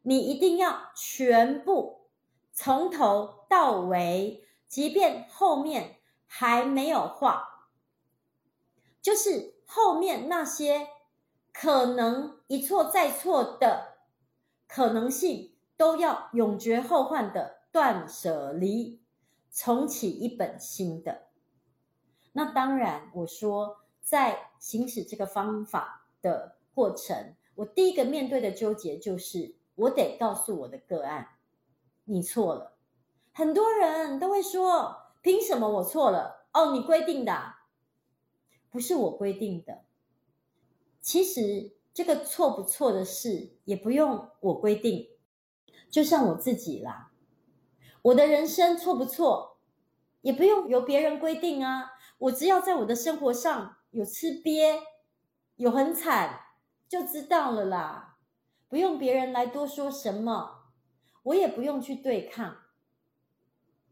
[0.02, 2.06] 你一定要全部
[2.52, 5.96] 从头到尾，即便后面
[6.28, 7.68] 还没有画，
[9.02, 10.86] 就是后面那些
[11.52, 13.96] 可能一错再错的
[14.68, 19.02] 可能性，都要永绝后患的断舍离。
[19.50, 21.23] 重启一本新的，
[22.36, 31.28] 那当然，我说在行使这个方法的过程，我第一个面对的纠结就是，我得告诉我的个案，
[32.04, 32.76] 你错了。
[33.32, 36.48] 很多人都会说，凭什么我错了？
[36.52, 37.54] 哦，你规定的，
[38.68, 39.84] 不是我规定的。
[41.00, 45.08] 其实这个错不错的事，也不用我规定，
[45.88, 47.12] 就像我自己啦。
[48.02, 49.58] 我的人生错不错，
[50.22, 51.92] 也不用由别人规定啊。
[52.24, 54.80] 我只要在我的生活上有吃瘪，
[55.56, 56.40] 有很惨，
[56.88, 58.16] 就知道了啦。
[58.68, 60.70] 不用别人来多说什么，
[61.24, 62.56] 我也不用去对抗，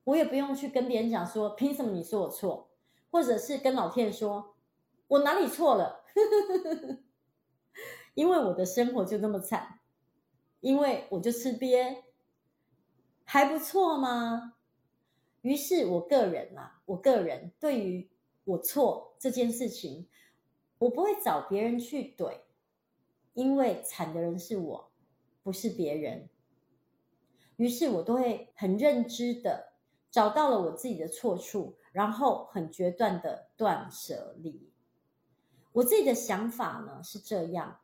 [0.05, 2.71] 我也不用去跟别人讲说，凭什么你说我错，
[3.11, 4.57] 或者是跟老天说，
[5.09, 6.03] 我哪里错了？
[8.15, 9.81] 因为我的生活就那么惨，
[10.61, 12.05] 因为我就吃瘪。
[13.25, 14.55] 还不错吗？
[15.43, 18.11] 于是我个人啊，我个人对于
[18.45, 20.09] 我错这件事情，
[20.79, 22.41] 我不会找别人去怼，
[23.35, 24.91] 因为惨的人是我，
[25.43, 26.29] 不是别人。
[27.57, 29.75] 于是我都会很认知的
[30.11, 34.71] 找到了我自己的错处，然后很决断的断舍离。
[35.73, 37.81] 我自己的想法呢是这样：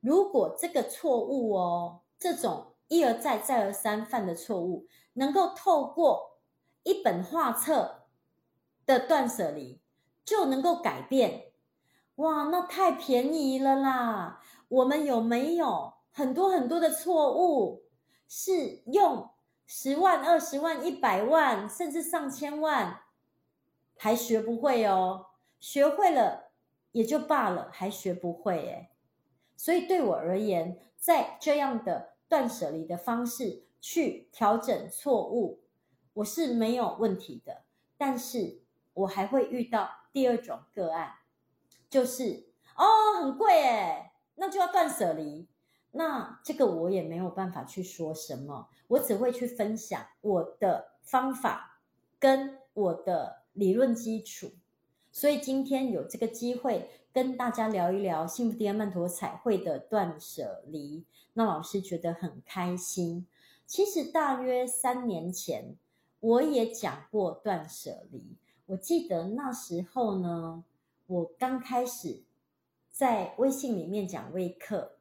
[0.00, 2.72] 如果这个错误哦，这种。
[2.88, 6.38] 一而再、再而三犯的错误，能够透过
[6.84, 8.04] 一本画册
[8.86, 9.80] 的断舍离
[10.26, 11.52] 就能够改变，
[12.16, 14.42] 哇，那太便宜了啦！
[14.68, 17.84] 我们有没有很多很多的错误，
[18.28, 19.30] 是用
[19.64, 23.04] 十万、二十万、一百万，甚至上千万，
[23.96, 25.28] 还学不会哦？
[25.58, 26.50] 学会了
[26.92, 28.90] 也就罢了，还学不会诶。
[29.56, 32.16] 所以对我而言，在这样的。
[32.28, 35.60] 断舍离的方式去调整错误，
[36.14, 37.62] 我是没有问题的。
[37.96, 38.62] 但是
[38.94, 41.12] 我还会遇到第二种个案，
[41.90, 45.46] 就是哦，很贵诶，那就要断舍离。
[45.92, 51.82] 那这个我也没有办法去说什么，我只会去分享我的方法
[52.18, 54.52] 跟我的理论基础。
[55.12, 61.04] 所以今天有这个机会跟大家聊一聊幸福 DM 曼陀彩绘的断舍离。
[61.34, 63.26] 那老师觉得很开心。
[63.66, 65.76] 其实大约三年前，
[66.20, 68.38] 我也讲过断舍离。
[68.66, 70.64] 我记得那时候呢，
[71.06, 72.22] 我刚开始
[72.90, 74.98] 在微信里面讲微课，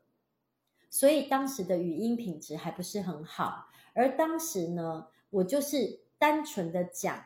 [0.89, 3.69] 所以当时的语音品质还不是很好。
[3.93, 7.25] 而当时呢，我就是单纯的讲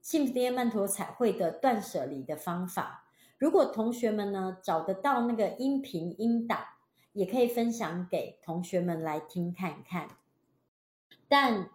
[0.00, 3.08] 幸福 DM 曼陀彩绘的断舍离的方法。
[3.36, 6.64] 如果同学们呢找得到那个音频音档，
[7.12, 10.08] 也可以分享给同学们来听看看，
[11.28, 11.68] 但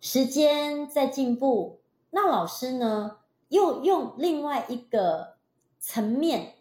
[0.00, 1.80] 时间在进步，
[2.10, 5.36] 那老师呢又用另外一个
[5.78, 6.54] 层面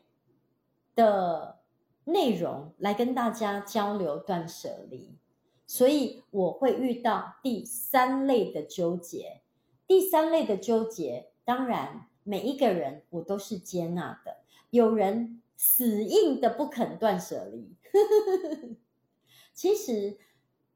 [0.93, 1.59] 的
[2.03, 5.17] 内容来跟大家交流断舍离，
[5.65, 9.41] 所以我会遇到第三类的纠结。
[9.87, 14.37] 第三类的纠结，当然每一个人我都是接纳的，
[14.69, 17.75] 有人死硬的不肯断舍离。
[19.53, 20.17] 其实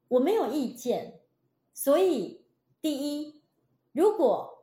[0.08, 1.20] 我没有意见，
[1.74, 2.42] 所以
[2.82, 3.42] 第一，
[3.92, 4.59] 如果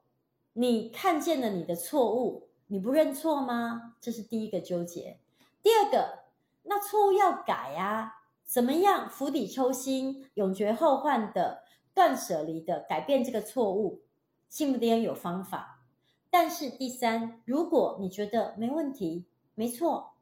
[0.59, 3.97] 你看见了你的错误，你不认错吗？
[4.01, 5.21] 这是第一个纠结。
[5.63, 6.21] 第二个，
[6.63, 14.01] 那错误要改啊，怎么样釜底抽薪、永绝后患的断舍离的改变这个错误？
[14.49, 15.83] 幸福 DM 有方法。
[16.31, 20.15] 但是第三，如果你觉得没问题，没错。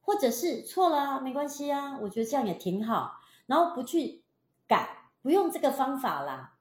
[0.00, 3.20] 或者是错了啊，没关系啊，我觉得这样也挺好。
[3.46, 4.24] 然后不去
[4.66, 6.54] 改，不用这个方法啦，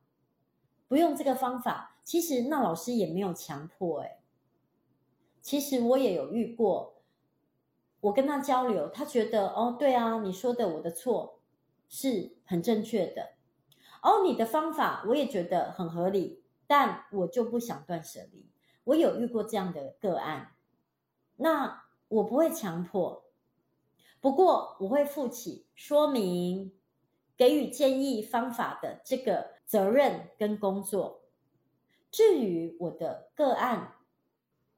[0.88, 1.91] 不用这个方法。
[2.04, 4.18] 其实那老师也没有强迫诶。
[5.42, 7.02] 其实我也有遇过，
[8.00, 11.40] 我跟他交流，他觉得哦，对啊，你说的我的错
[11.90, 13.34] 是很正确的。
[14.04, 18.50] 哦，你的方法我也觉得很合理，但我就不想断舍离。
[18.84, 20.56] 我有遇过这样的个案，
[21.38, 23.26] 那我不会强迫。
[24.20, 26.74] 不过我会负起说明、
[27.36, 31.21] 给予建议方法的这个责任跟工作。
[32.12, 33.94] 至于我的个案，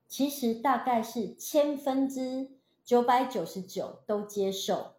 [0.08, 2.52] 其实大概是千分之
[2.84, 4.94] 九百九十九都接受。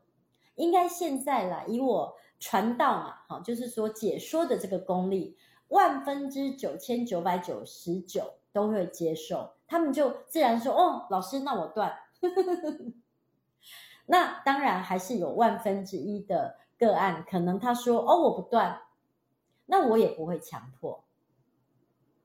[0.57, 5.37] 应该现在啦，以我传道嘛，哈，就是说解说的这个功力，
[5.69, 9.55] 万分之九千九百九十九都会接受。
[9.67, 11.97] 他们就自然说：“哦，老师，那我断。
[14.07, 18.83] ”那当然还是有万分之一的个案，可能他说：“哦，我不断。”
[19.67, 21.04] 那我也不会强迫。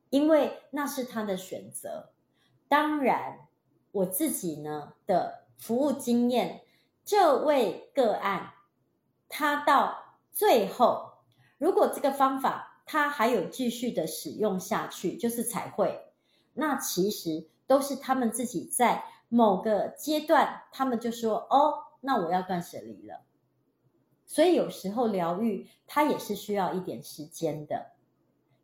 [0.10, 2.10] 因为那是他的选择。
[2.68, 3.48] 当然，
[3.92, 6.62] 我自己呢的服务经验，
[7.04, 8.54] 这位个案，
[9.28, 11.14] 他到最后，
[11.58, 16.00] 如果这个方法他还有继续的使用下去，就是彩绘，
[16.54, 23.22] 那其实都是他们自己在某个阶段，他们就说：“哦，那我要断舍离了。”
[24.26, 27.94] 所以有时候疗愈，它也是需要一点时间的。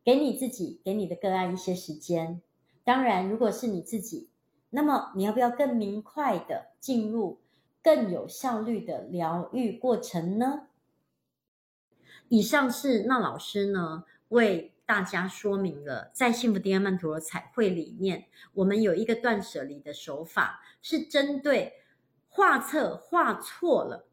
[0.05, 2.43] 给你自己，给你的个案一些时间。
[2.83, 4.29] 当然，如果是你自己，
[4.69, 7.41] 那么你要不要更明快的进入
[7.81, 10.67] 更有效率的疗愈过程呢？
[12.27, 21.73] 以上是那老师呢为大家说明了，在幸福 DM 曼陀罗彩绘里面，我们有一个断舍离的手法，是针对
[22.27, 24.07] 画册画错了，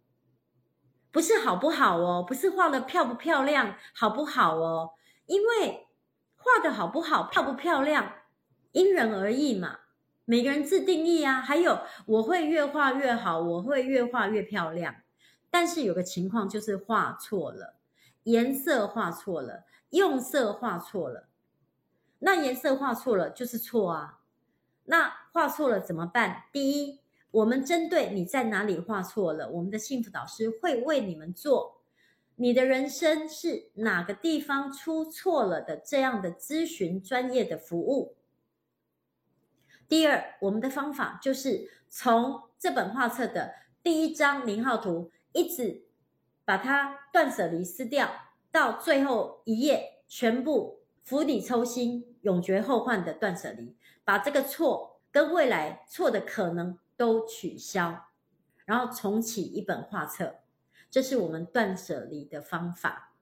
[1.11, 4.93] 不是好不好哦，不是画的漂不漂亮，好不好哦。
[5.33, 5.87] 因为
[6.37, 8.17] 画的好不好、漂不漂亮，
[8.73, 9.79] 因人而异嘛，
[10.27, 11.41] 每个人自定义啊。
[11.41, 14.95] 还有，我会越画越好，我会越画越漂亮。
[15.51, 17.77] 但是有个情况就是画错了，
[18.25, 21.29] 颜色画错了，用色画错了。
[22.19, 24.19] 那颜色画错了就是错啊。
[24.85, 26.43] 那画错了怎么办？
[26.53, 31.82] 第一，我们针对你在哪里画错了，我们的幸福导师会为你们做。
[32.43, 35.77] 你的人生是哪个地方出错了的？
[35.77, 38.17] 这样的咨询专业的服务。
[39.87, 45.85] 第二，我们的方法就是从这本画册的第一张零号图，一直
[46.45, 48.11] 把它断舍离撕掉，
[48.51, 58.07] 到最后一页全部釜底抽薪、永绝后患的断舍离，把这个错跟未来错的可能都取消，
[58.65, 60.42] 然后重启一本画册。
[60.93, 63.15] 这是我们断舍离的方法，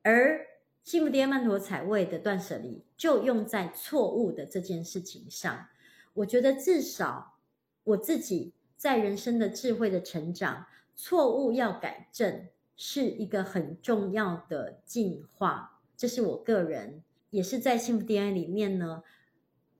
[0.00, 0.46] 而
[0.82, 5.68] 幸福 DM 曼陀罗彩绘的断舍离就用在错误的这件事情上。
[6.14, 7.36] 我觉得至少
[7.84, 15.82] 我自己在人生的智慧的成长，错误要改正是一个很重要的进化。
[15.94, 19.02] 这是我个人也是在幸福 DM 里面呢，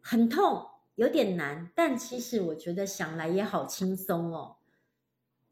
[0.02, 4.55] 很痛，有点难，但其实我觉得想来也好轻松哦。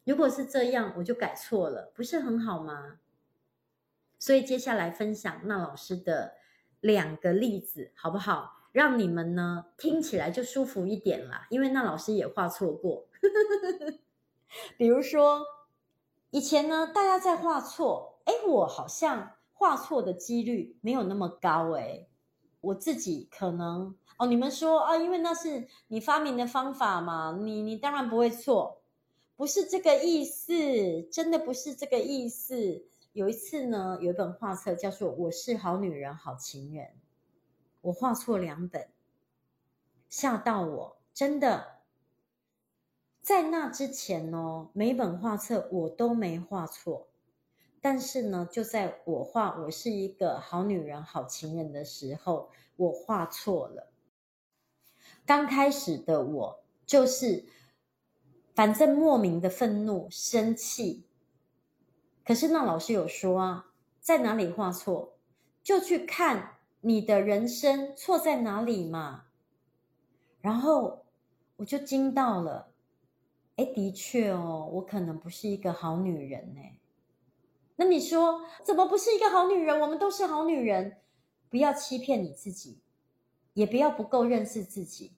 [0.04, 2.98] 如果是这样，我就改错了，不是很好吗？
[4.18, 6.34] 所以接下来分享那老师的
[6.80, 8.52] 两个例子，好不好？
[8.72, 11.46] 让你们呢听起来就舒服一点啦。
[11.48, 13.06] 因为那老师也画错过，
[14.76, 15.42] 比如说
[16.30, 22.06] 以前呢，大家在画错，哎，我好像画错的几率没有那么高，哎，
[22.60, 28.82] 我自己可能哦，你们说啊，因为那是你发明的方法嘛，你你当然不会错。
[29.36, 32.84] 不是这个意思，真的不是这个意思。
[33.12, 36.86] 有一次呢，有一本画册叫做《我是好女人好情人》，
[37.80, 38.88] 我画错两本，
[40.08, 41.78] 吓到我，真的。
[43.20, 47.08] 在那之前呢，每本画册我都没画错，
[47.80, 53.90] 但是呢，就在我画《我是一个好女人好情人》的时候，我画错了。
[55.26, 57.46] 刚开始的我就是。
[58.54, 61.02] 反正莫名的愤怒、生气，
[62.24, 65.16] 可是那老师有说啊，在哪里画错，
[65.60, 69.24] 就去看你的人生错在哪里嘛。
[70.40, 71.04] 然后
[71.56, 72.70] 我就惊到了，
[73.56, 76.60] 哎，的确哦，我可能不是一个好女人呢。
[77.74, 79.80] 那你说怎么不是一个好女人？
[79.80, 80.98] 我们都是好女人，
[81.50, 82.78] 不要欺骗你自己，
[83.54, 85.16] 也不要不够认识自己。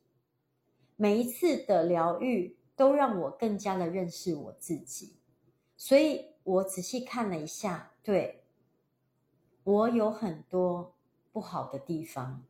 [0.97, 2.56] 每一次的疗愈。
[2.77, 5.17] 都让我更加的认识我自己，
[5.77, 8.45] 所以我仔细看了一下，对，
[9.65, 10.95] 我有很多
[11.33, 12.45] 不好的地方，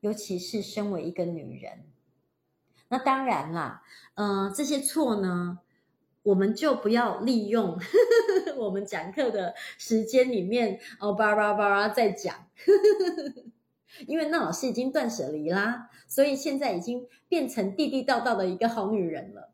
[0.00, 1.84] 尤其是身为一个女人。
[2.88, 3.82] 那当然啦，
[4.16, 5.60] 嗯、呃，这些错呢，
[6.24, 7.78] 我们就不要利用
[8.58, 12.48] 我们讲课的时间里面哦，巴拉巴拉在讲，
[14.06, 19.52] 因为那老师已经断舍离啦，所以现在已经变成地地道道的一个好女人了。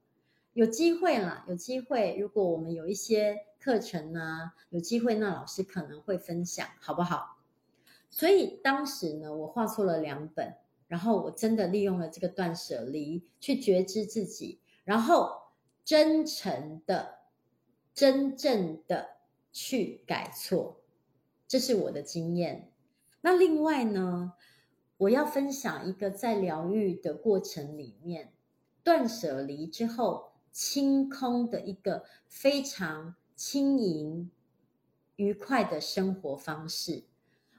[0.56, 7.42] 有机会啦，有机会，如果我们有一些课程呢，有机会，那老师可能会分享，好不好？
[8.08, 10.54] 所以当时呢，我画错了两本，
[10.88, 15.42] 然后我真的利用了这个断舍离去觉知自己，然后
[15.84, 17.18] 真诚的、
[17.92, 19.18] 真正的
[19.52, 20.80] 去改错，
[21.46, 22.72] 这是我的经验。
[23.20, 24.32] 那另外呢，
[24.96, 28.32] 我要分享一个在疗愈的过程里面，
[28.82, 34.30] 断舍离之后清空的一个非常轻盈、
[35.16, 37.04] 愉快的生活方式。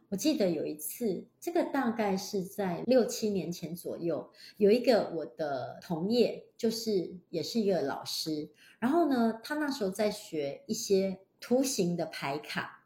[0.09, 12.83] 我记得有一次，这个大概是在六七年前左右，有一个我的同业，就是也是一个老师，然后呢，他那时候在学一些图形的牌卡。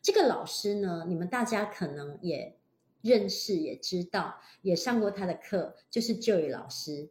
[0.00, 2.56] 这个老师呢，你们大家可能也
[3.02, 7.08] 认识，也知道，也上过他的课，就是 Joy 老师。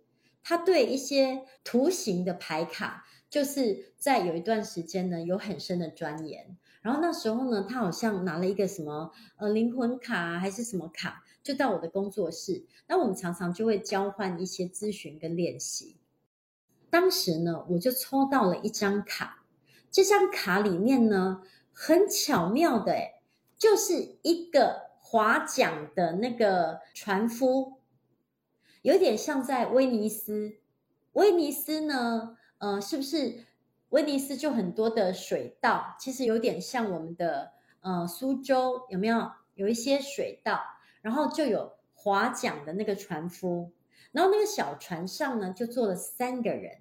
[0.49, 6.55] 他对一些图形的牌卡，就是在有一段时间呢，有很深的钻研。
[6.81, 12.63] 然后那时候呢，他好像拿了一个什么呃灵魂卡还是什么卡，就到我的工作室。
[12.87, 15.97] 那我们常常就会交换一些咨询跟练习。
[16.89, 19.43] 当时呢，我就抽到了一张卡，
[19.91, 21.41] 这张卡里面呢，
[21.73, 22.95] 很巧妙的，
[23.57, 27.76] 就是一个划桨的那个船夫。
[28.81, 30.57] 有点像在威尼斯，
[31.13, 33.45] 威尼斯呢，呃，是不是
[33.89, 35.95] 威尼斯就很多的水道？
[35.99, 37.51] 其实有点像我们的
[37.81, 40.61] 呃苏州，有没有有一些水道？
[41.01, 43.71] 然后就有划桨的那个船夫，
[44.11, 46.79] 然后那个小船上呢就坐了三个人。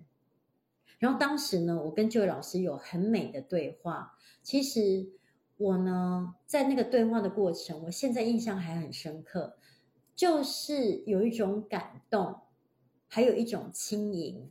[0.98, 4.16] 然后当时呢，我跟这位老师有很美的对话。
[4.42, 5.08] 其实
[5.56, 9.58] 我呢，在那个对话的过程，我现在印象还很深刻。
[10.16, 12.40] 就是有一种感动，
[13.06, 14.50] 还有一种轻盈。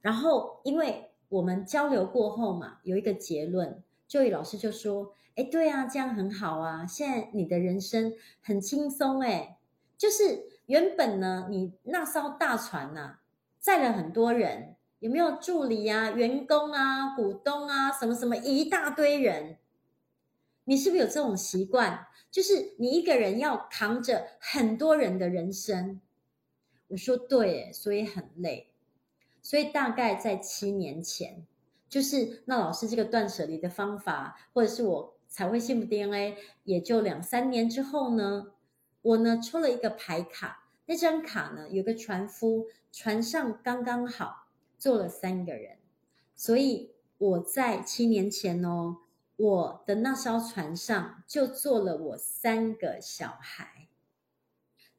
[0.00, 9.58] 然后，因为我们交流过后嘛，有一个结论，就业老师就说：“哎，对啊，这样很好啊，现在你的人生很轻松哎。
[9.96, 13.22] 就是原本呢，你那艘大船呐、啊，
[13.60, 19.58] 载了很多人，有没有助理啊、员工啊、股东啊，什么什么一大堆人。
[20.64, 26.00] 你是不是有这种习惯？”就是你一个人要扛着很多人的人生，
[26.88, 28.68] 我说对，所以很累。
[29.40, 31.46] 所以大概在七年前，
[31.88, 38.52] 就是那老师这个断舍离的方法，或者是我才会幸福 DNA，也就两三年之后呢，
[39.00, 45.78] 我呢抽了一个牌卡，那张卡呢有个船夫，船上刚刚好坐了三个人，
[46.36, 48.98] 所以我在七年前哦。
[49.38, 53.86] 我的那艘船上就坐了我三个小孩，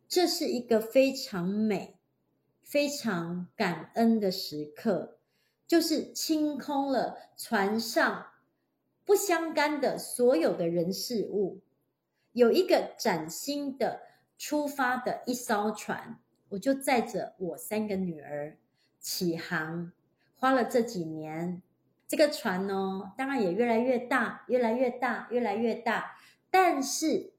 [0.07, 1.99] 这是一个非常美、
[2.61, 5.17] 非常感恩的时刻，
[5.67, 8.27] 就是清空了船上
[9.03, 11.59] 不相干的所有的人事物，
[12.31, 13.99] 有一个崭新的
[14.37, 16.17] 出发的一艘船，
[16.47, 18.57] 我就载着我三个女儿
[19.01, 19.91] 起航，
[20.37, 21.61] 花了这几年。
[22.09, 26.17] 这个船呢，当然也越来越大，越来越大，越来越大。
[26.49, 27.33] 但是，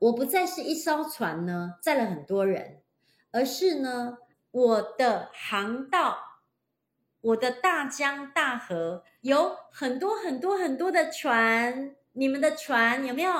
[0.00, 2.82] 我不再是一艘船呢，载了很多人，
[3.30, 4.18] 而是呢，
[4.50, 6.40] 我的航道，
[7.20, 11.94] 我的大江大河，有很多很多很多的船。
[12.14, 13.32] 你们的船有没有？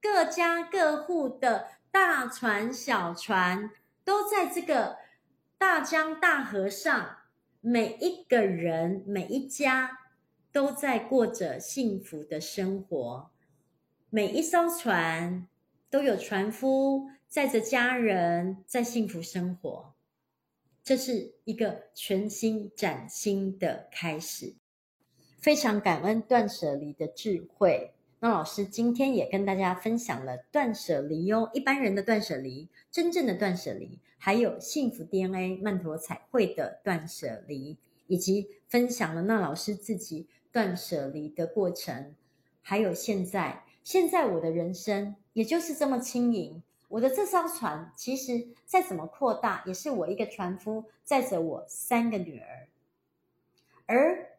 [0.00, 3.72] 各家各户的大船、小船，
[4.04, 4.98] 都在这个
[5.58, 7.17] 大江大河上。
[7.60, 9.98] 每一个人，每一家
[10.52, 13.30] 都在过着幸福的生活。
[14.10, 15.48] 每一艘船
[15.90, 19.94] 都有船夫载着家人在幸福生活。
[20.82, 24.54] 这是一个全新崭新的开始。
[25.38, 27.92] 非常感恩断舍离的智慧。
[28.20, 33.98] 那老师今天也跟大家分享了断舍离哟，一般人的断舍离，真正的断舍离。
[34.20, 42.16] 还有幸福 DNA 曼陀彩绘的断舍离，以及分享了那老师自己断舍离的过程，
[42.60, 46.60] 还有现在，现在我的人生也就是这么轻盈。
[46.88, 52.66] 我的这艘船其实再怎么扩大，也是我一个船夫载着我三个女儿，
[53.86, 54.30] 而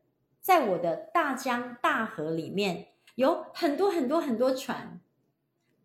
[0.42, 2.88] 在我的大江大河里面
[3.20, 5.02] 有很多很多很多船，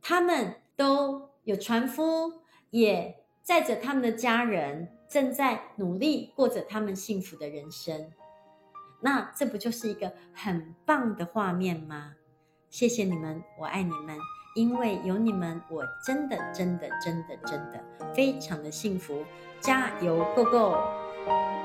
[0.00, 3.20] 他们都有船夫也。
[3.42, 8.10] 载着他们的家人，正在努力过着他们幸福的人生，
[9.02, 12.14] 那这不就是一个很棒的画面吗？
[12.70, 14.16] 谢谢你们，我爱你们，
[14.56, 19.22] 因为有你们，我真的真的真的真的非常的幸福，
[19.60, 21.63] 加油，Go Go！